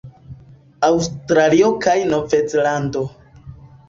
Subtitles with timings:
[0.87, 3.05] Aŭstralio kaj Novzelando